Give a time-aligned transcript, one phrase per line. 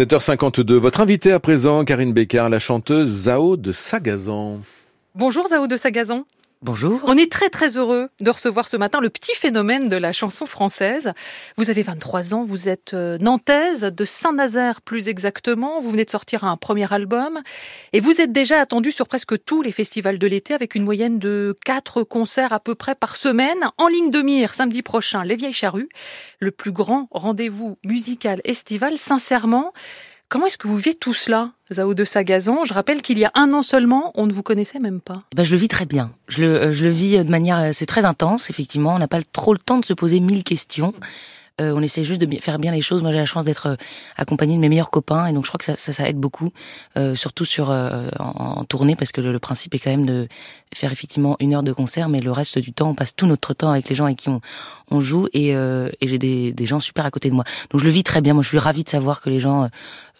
[0.00, 4.60] 7h52, votre invité à présent, Karine Bécard, la chanteuse Zao de Sagazan.
[5.14, 6.24] Bonjour Zao de Sagazan.
[6.62, 7.00] Bonjour.
[7.04, 10.44] On est très très heureux de recevoir ce matin le petit phénomène de la chanson
[10.44, 11.14] française.
[11.56, 15.80] Vous avez 23 ans, vous êtes euh, nantaise, de Saint-Nazaire plus exactement.
[15.80, 17.40] Vous venez de sortir un premier album
[17.94, 21.18] et vous êtes déjà attendu sur presque tous les festivals de l'été avec une moyenne
[21.18, 23.70] de 4 concerts à peu près par semaine.
[23.78, 25.88] En ligne de mire, samedi prochain, Les Vieilles Charrues,
[26.40, 28.98] le plus grand rendez-vous musical estival.
[28.98, 29.72] Sincèrement,
[30.30, 32.64] Comment est-ce que vous vivez tout cela, Zao de Sagazon?
[32.64, 35.24] Je rappelle qu'il y a un an seulement, on ne vous connaissait même pas.
[35.32, 36.12] Eh ben, je le vis très bien.
[36.28, 38.94] Je le, euh, je le vis de manière, euh, c'est très intense, effectivement.
[38.94, 40.94] On n'a pas trop le temps de se poser mille questions.
[41.60, 43.02] Euh, on essaie juste de faire bien les choses.
[43.02, 43.76] Moi, j'ai la chance d'être euh,
[44.16, 46.50] accompagnée de mes meilleurs copains, et donc je crois que ça, ça, ça aide beaucoup,
[46.96, 50.28] euh, surtout sur en, en, tournée, parce que le, le, principe est quand même de
[50.74, 53.54] faire effectivement une heure de concert, mais le reste du temps, on passe tout notre
[53.54, 54.40] temps avec les gens avec qui on,
[54.90, 57.44] on joue, et, et j'ai des, des, gens super à côté de moi.
[57.70, 58.34] Donc je le vis très bien.
[58.34, 59.68] Moi, je suis ravie de savoir que les gens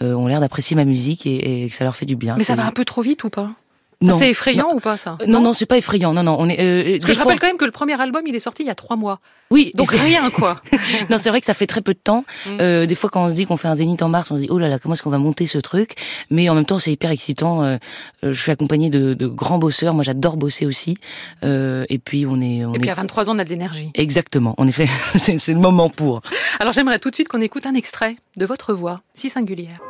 [0.00, 2.36] ont l'air d'apprécier ma musique et, et, que ça leur fait du bien.
[2.38, 3.52] Mais ça va un peu trop vite ou pas?
[4.00, 6.12] C'est effrayant ou pas ça Non, non, c'est pas effrayant.
[6.12, 6.60] Non, non, on est.
[6.60, 8.66] Euh, Parce que je rappelle quand même que le premier album, il est sorti il
[8.66, 9.20] y a trois mois.
[9.50, 9.72] Oui.
[9.74, 10.60] Donc rien, quoi.
[11.10, 12.24] non, c'est vrai que ça fait très peu de temps.
[12.46, 12.50] Mm.
[12.60, 14.42] Euh, des fois, quand on se dit qu'on fait un zénith en mars, on se
[14.42, 15.94] dit oh là là, comment est-ce qu'on va monter ce truc?
[16.30, 17.62] Mais en même temps, c'est hyper excitant.
[17.62, 17.78] Euh,
[18.22, 19.94] je suis accompagnée de, de, grands bosseurs.
[19.94, 20.98] Moi, j'adore bosser aussi.
[21.44, 22.64] Euh, et puis, on est.
[22.64, 23.90] On et puis, à 23 ans, on a de l'énergie.
[23.94, 24.54] Exactement.
[24.58, 26.22] En effet, c'est le moment pour.
[26.60, 29.80] Alors, j'aimerais tout de suite qu'on écoute un extrait de votre voix si singulière.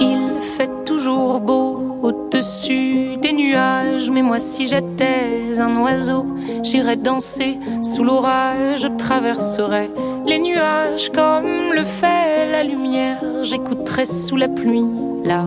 [0.00, 1.77] Il fait toujours beau
[2.08, 6.24] au-dessus des nuages, mais moi si j'étais un oiseau,
[6.62, 9.90] j'irais danser sous l'orage, je traverserais
[10.26, 14.86] les nuages comme le fait la lumière, j'écouterais sous la pluie
[15.24, 15.44] la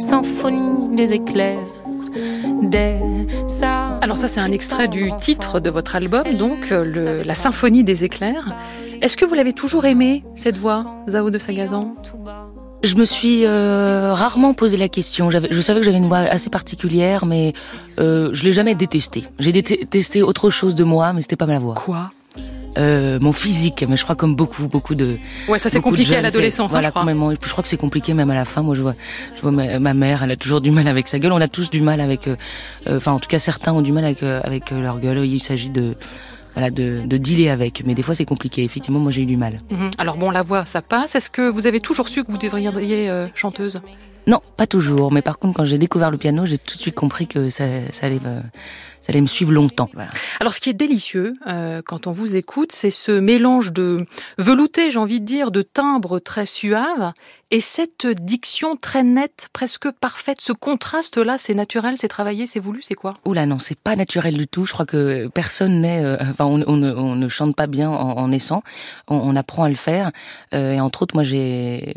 [0.00, 1.58] symphonie des éclairs.
[4.00, 8.02] Alors ça c'est un extrait du titre de votre album, donc le, la symphonie des
[8.02, 8.56] éclairs.
[9.02, 11.94] Est-ce que vous l'avez toujours aimé cette voix, Zao de Sagazan?
[12.82, 15.30] Je me suis euh, rarement posé la question.
[15.30, 17.52] Je savais que j'avais une voix assez particulière, mais
[17.98, 19.24] euh, je l'ai jamais détestée.
[19.38, 21.74] J'ai détesté autre chose de moi, mais c'était pas ma voix.
[21.74, 22.10] Quoi?
[22.78, 25.18] Euh, mon physique, mais je crois comme beaucoup, beaucoup de.
[25.46, 27.02] Ouais, ça c'est compliqué à l'adolescence, voilà, hein, je crois.
[27.02, 27.30] Complètement.
[27.30, 28.62] je crois que c'est compliqué même à la fin.
[28.62, 28.94] Moi, je vois,
[29.36, 31.32] je vois ma, mère, elle a toujours du mal avec sa gueule.
[31.32, 32.36] On a tous du mal avec, euh,
[32.86, 35.26] euh, enfin, en tout cas, certains ont du mal avec avec leur gueule.
[35.26, 35.96] Il s'agit de
[36.54, 37.84] voilà, de, de dealer avec.
[37.86, 38.62] Mais des fois, c'est compliqué.
[38.62, 39.60] Effectivement, moi, j'ai eu du mal.
[39.70, 39.90] Mhm.
[39.98, 41.14] Alors bon, la voix, ça passe.
[41.14, 43.80] Est-ce que vous avez toujours su que vous devriez euh, chanteuse?
[44.26, 45.12] Non, pas toujours.
[45.12, 47.64] Mais par contre, quand j'ai découvert le piano, j'ai tout de suite compris que ça,
[47.90, 48.20] ça allait...
[49.02, 49.90] Ça allait me suivre longtemps.
[49.94, 50.10] Voilà.
[50.38, 54.06] Alors, ce qui est délicieux euh, quand on vous écoute, c'est ce mélange de
[54.38, 57.12] velouté, j'ai envie de dire, de timbre très suave
[57.50, 60.40] et cette diction très nette, presque parfaite.
[60.40, 63.14] Ce contraste-là, c'est naturel, c'est travaillé, c'est voulu, c'est quoi?
[63.24, 64.66] Oula, non, c'est pas naturel du tout.
[64.66, 66.04] Je crois que personne n'est.
[66.04, 68.62] Euh, enfin, on, on, on, ne chante pas bien en, en naissant.
[69.08, 70.12] On, on, apprend à le faire.
[70.54, 71.96] Euh, et entre autres, moi, j'ai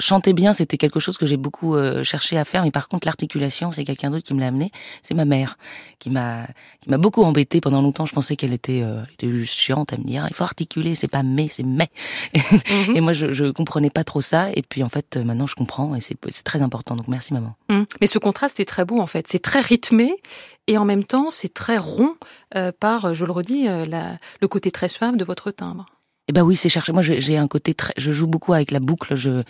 [0.00, 3.06] chanter bien, c'était quelque chose que j'ai beaucoup euh, cherché à faire, mais par contre
[3.06, 4.70] l'articulation, c'est quelqu'un d'autre qui me l'a amené.
[5.02, 5.58] C'est ma mère
[5.98, 6.46] qui m'a
[6.80, 8.06] qui m'a beaucoup embêté pendant longtemps.
[8.06, 11.08] Je pensais qu'elle était, euh, était juste chiante à me dire il faut articuler, c'est
[11.08, 11.90] pas mais, c'est mais.
[12.34, 12.96] Mhm.
[12.96, 14.50] et moi je, je comprenais pas trop ça.
[14.54, 16.96] Et puis en fait euh, maintenant je comprends et c'est c'est très important.
[16.96, 17.54] Donc merci maman.
[17.68, 17.86] Mhm.
[18.00, 19.26] Mais ce contraste est très beau en fait.
[19.28, 20.14] C'est très rythmé
[20.68, 22.14] et en même temps c'est très rond
[22.80, 25.86] par, je le redis, la, le côté très suave de votre timbre.
[26.28, 26.92] Eh ben oui, c'est chercher.
[26.92, 27.92] Moi, j'ai un côté très.
[27.96, 29.16] Je joue beaucoup avec la boucle.
[29.16, 29.42] Je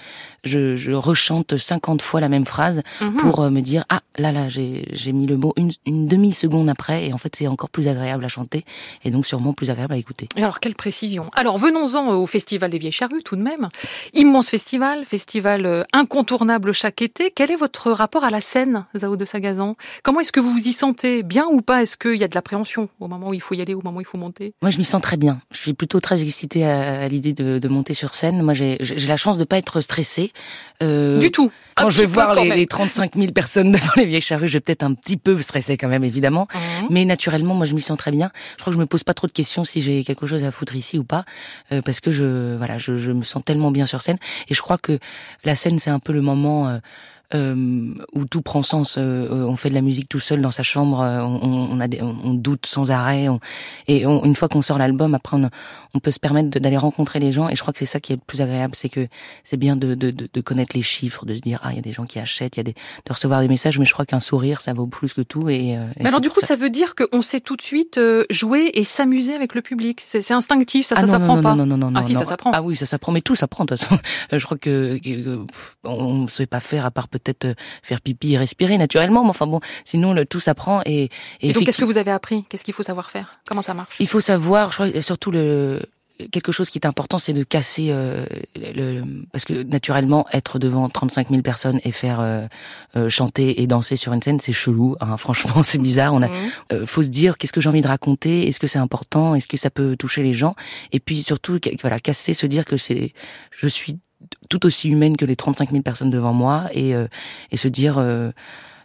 [0.44, 3.16] je, je rechante 50 fois la même phrase mhm.
[3.19, 6.33] pour euh, me dire ah là là j'ai j'ai mis le mot une, une demi
[6.33, 8.65] seconde après et en fait c'est encore plus agréable à chanter
[9.05, 10.28] et donc sûrement plus agréable à écouter.
[10.37, 11.31] Alors quelle précision.
[11.34, 13.69] Alors venons-en au festival des Vieilles Charrues tout de même.
[14.15, 17.31] Immense festival, festival euh, incontournable chaque été.
[17.31, 19.77] Quel est votre rapport à la scène, Zao de Sagazan?
[20.03, 21.22] Comment est-ce que vous vous y sentez?
[21.22, 21.83] Bien ou pas?
[21.83, 23.99] Est-ce qu'il y a de l'appréhension au moment où il faut y aller, au moment
[23.99, 24.54] où il faut monter?
[24.62, 25.41] Moi, je m'y sens très bien.
[25.53, 28.43] Je suis plutôt très excitée à, l'idée de, de, monter sur scène.
[28.43, 30.33] Moi, j'ai la chance de pas être stressée.
[30.83, 31.50] Euh, du tout.
[31.77, 34.60] Quand je vais voir les, les, 35 000 personnes devant les vieilles charrues, je vais
[34.60, 36.49] peut-être un petit peu stresser quand même, évidemment.
[36.55, 36.88] Mhm.
[36.91, 38.31] Mais naturellement, moi, je m'y sens très bien.
[38.56, 40.50] Je crois que je me pose pas trop de questions si j'ai quelque chose à
[40.50, 41.25] foutre ici ou pas,
[41.72, 44.19] euh, parce que je, voilà, je, je, me sens tellement bien sur scène.
[44.49, 44.99] Et je crois que
[45.44, 46.68] la scène, c'est un peu le moment.
[46.68, 46.78] Euh,
[47.34, 48.96] euh, où tout prend sens.
[48.98, 51.88] Euh, on fait de la musique tout seul dans sa chambre, euh, on, on, a
[51.88, 53.28] des, on, doute sans arrêt,
[53.88, 55.36] et une fois qu'on sort l'album, après
[55.94, 57.48] on, peut se permettre d'aller rencontrer les gens.
[57.48, 59.08] Et je crois que c'est ça qui est le plus agréable, c'est que
[59.44, 61.82] c'est bien de, de, de, connaître les chiffres, de se dire ah il y a
[61.82, 64.06] des gens qui achètent, il y a des de recevoir des messages, mais je crois
[64.06, 65.48] qu'un sourire ça vaut plus que tout.
[65.48, 66.56] Et, mais alors du coup ça.
[66.56, 68.00] veut dire qu'on sait tout de suite
[68.30, 70.00] jouer et s'amuser avec le public.
[70.04, 71.54] C'est instinctif, ça, ah ça s'apprend pas.
[71.54, 72.00] Non non non non.
[72.00, 72.52] Ah si ça s'apprend.
[72.52, 73.98] Ah oui ça s'apprend, mais tout s'apprend de toute façon.
[74.32, 74.98] je crois que,
[75.84, 79.22] on ne sait pas faire à part peut peut-être euh, faire pipi et respirer naturellement.
[79.22, 80.83] Mais enfin bon, sinon le, tout s'apprend.
[80.86, 81.10] Et,
[81.41, 82.45] et, donc qu'est-ce que vous avez appris?
[82.48, 83.41] Qu'est-ce qu'il faut savoir faire?
[83.48, 83.97] Comment ça marche?
[84.01, 85.83] Il faut savoir, je crois, surtout le
[86.30, 88.27] quelque chose qui est important, c'est de casser euh,
[88.57, 89.03] le,
[89.33, 92.47] parce que naturellement, être devant 35 000 personnes et faire euh,
[92.97, 94.97] euh, chanter et danser sur une scène, c'est chelou.
[95.01, 96.15] Hein, franchement, c'est bizarre.
[96.15, 96.86] On a, mmh.
[96.86, 98.48] faut se dire, qu'est-ce que j'ai envie de raconter?
[98.48, 99.34] Est-ce que c'est important?
[99.34, 100.54] Est-ce que ça peut toucher les gens?
[100.92, 103.13] Et puis surtout, voilà, casser, se dire que c'est,
[103.51, 103.98] je suis
[104.48, 106.92] tout aussi humaine que les 35 000 personnes devant moi et,
[107.51, 107.98] et se dire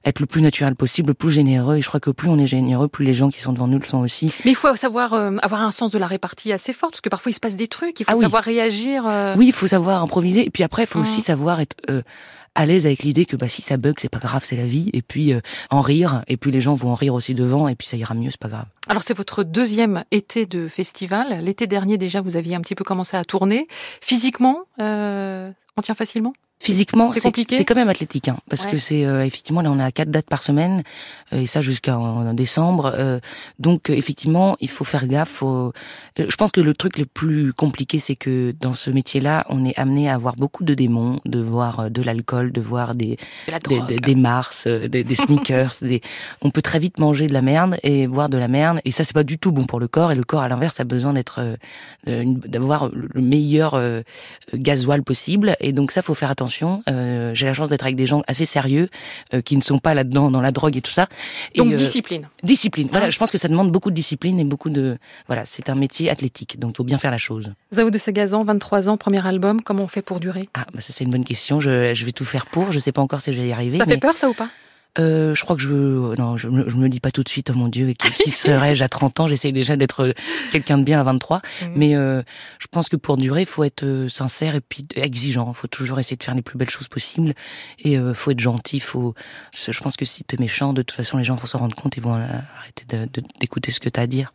[0.08, 1.78] être le plus naturel possible, le plus généreux.
[1.78, 3.80] Et je crois que plus on est généreux, plus les gens qui sont devant nous
[3.80, 4.34] le sont aussi.
[4.46, 7.10] Mais il faut savoir euh, avoir un sens de la répartie assez fort, parce que
[7.10, 9.06] parfois il se passe des trucs, il faut ah savoir réagir.
[9.06, 9.36] Euh.
[9.38, 10.46] Oui, il faut savoir improviser.
[10.46, 11.24] Et puis après, il faut aussi mmh.
[11.24, 12.02] savoir être euh,
[12.58, 14.90] à l'aise avec l'idée que bah si ça bug, c'est pas grave, c'est la vie.
[14.92, 15.34] Et puis
[15.70, 16.24] en rire.
[16.28, 17.68] Et puis les gens vont en rire aussi devant.
[17.68, 18.66] Et puis ça ira mieux, c'est pas grave.
[18.90, 21.40] Alors c'est votre deuxième été de festival.
[21.44, 23.68] L'été dernier déjà, vous aviez un petit peu commencé à tourner.
[24.02, 26.34] Physiquement, on tient facilement?
[26.60, 27.56] Physiquement, c'est compliqué.
[27.56, 30.26] C'est quand même athlétique, hein, parce que c'est euh, effectivement là on a quatre dates
[30.26, 30.82] par semaine
[31.32, 32.92] euh, et ça jusqu'en décembre.
[32.96, 33.20] Euh,
[33.60, 35.30] donc effectivement, il faut faire gaffe.
[35.30, 35.72] Faut...
[36.18, 39.78] je pense que le truc le plus compliqué, c'est que dans ce métier-là, on est
[39.78, 43.18] amené à avoir beaucoup de démons, de voir de l'alcool, de voir des
[43.70, 45.76] des, des, Mars, des, des sneakers.
[45.84, 46.02] des...
[46.42, 49.04] On peut très vite manger de la merde et boire de la merde, et ça
[49.04, 50.12] c'est pas du tout bon pour le corps.
[50.12, 51.40] Et le corps, à l'inverse, a besoin d'être
[52.08, 53.80] d'avoir le meilleur
[54.56, 55.56] gasoil possible.
[55.60, 56.47] Et donc ça, faut faire attention
[56.90, 58.90] euh, j'ai la chance d'être avec des gens assez sérieux
[59.34, 61.08] euh, qui ne sont pas là-dedans dans la drogue et tout ça.
[61.56, 62.28] donc euh, discipline.
[62.44, 62.88] Discipline.
[62.92, 64.98] Voilà, hein je pense que ça demande beaucoup de discipline et beaucoup de
[65.28, 67.54] voilà, c'est un métier athlétique, donc il faut bien faire la chose.
[67.74, 69.62] Zao de Sagazan, 23 ans, premier album.
[69.62, 70.50] Comment on fait pour durer?
[70.54, 71.60] Ah, bah ça c'est une bonne question.
[71.60, 72.72] Je, je vais tout faire pour.
[72.72, 73.78] Je sais pas encore si je vais y arriver.
[73.78, 74.50] Ça fait peur ça ou pas?
[75.00, 77.54] Euh, je crois que je non, je, je me dis pas tout de suite, oh
[77.54, 79.28] mon Dieu, qui, qui serais-je à 30 ans?
[79.28, 80.14] J'essaye déjà d'être
[80.52, 81.72] quelqu'un de bien à 23, mhm.
[81.76, 82.22] mais euh,
[82.60, 85.52] je pense que pour durer, il faut être euh, sincère et puis exigeant.
[85.54, 87.34] Il faut toujours essayer de faire les plus belles choses possibles
[87.80, 88.80] et il faut être gentil.
[88.80, 89.14] Faut,
[89.54, 91.76] je pense que si tu es méchant, de toute façon, les gens vont s'en rendre
[91.76, 92.86] compte et vont arrêter
[93.40, 94.32] d'écouter ce que tu as à dire.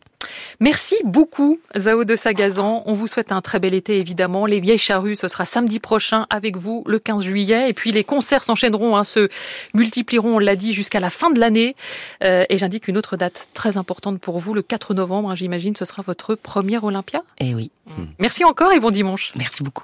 [0.59, 2.83] Merci beaucoup, Zao de Sagazan.
[2.85, 4.45] On vous souhaite un très bel été, évidemment.
[4.45, 7.69] Les Vieilles Charrues, ce sera samedi prochain avec vous, le 15 juillet.
[7.69, 9.29] Et puis les concerts s'enchaîneront, hein, se
[9.73, 11.75] multiplieront, on l'a dit, jusqu'à la fin de l'année.
[12.23, 15.75] Euh, et j'indique une autre date très importante pour vous, le 4 novembre, hein, j'imagine,
[15.75, 17.23] ce sera votre premier Olympia.
[17.39, 17.71] Eh oui.
[18.19, 19.31] Merci encore et bon dimanche.
[19.35, 19.81] Merci beaucoup.